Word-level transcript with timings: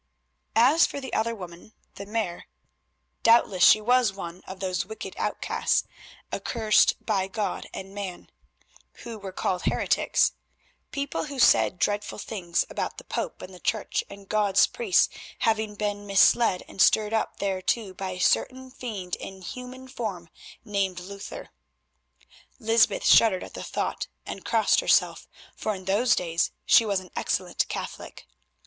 As 0.55 0.87
for 0.87 0.99
the 0.99 1.13
other 1.13 1.35
woman, 1.35 1.73
the 1.93 2.07
Mare, 2.07 2.47
doubtless 3.21 3.63
she 3.63 3.79
was 3.79 4.11
one 4.11 4.41
of 4.47 4.59
those 4.59 4.83
wicked 4.83 5.15
outcasts, 5.19 5.83
accursed 6.33 7.05
by 7.05 7.27
God 7.27 7.67
and 7.71 7.93
man, 7.93 8.31
who 9.03 9.19
were 9.19 9.31
called 9.31 9.65
heretics; 9.65 10.31
people 10.89 11.25
who 11.25 11.37
said 11.37 11.77
dreadful 11.77 12.17
things 12.17 12.65
about 12.67 12.97
the 12.97 13.03
Pope 13.03 13.43
and 13.43 13.53
the 13.53 13.59
Church 13.59 14.03
and 14.09 14.27
God's 14.27 14.65
priests, 14.65 15.07
having 15.41 15.75
been 15.75 16.07
misled 16.07 16.63
and 16.67 16.81
stirred 16.81 17.13
up 17.13 17.37
thereto 17.37 17.93
by 17.93 18.09
a 18.09 18.17
certain 18.19 18.71
fiend 18.71 19.15
in 19.17 19.43
human 19.43 19.87
form 19.87 20.29
named 20.65 20.99
Luther. 20.99 21.51
Lysbeth 22.59 23.05
shuddered 23.05 23.43
at 23.43 23.53
the 23.53 23.61
thought 23.61 24.07
and 24.25 24.43
crossed 24.45 24.79
herself, 24.79 25.27
for 25.55 25.75
in 25.75 25.85
those 25.85 26.15
days 26.15 26.49
she 26.65 26.85
was 26.87 26.99
an 26.99 27.11
excellent 27.15 27.67
Catholic. 27.67 28.25